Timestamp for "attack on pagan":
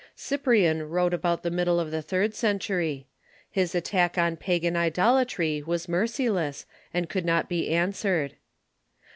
3.75-4.75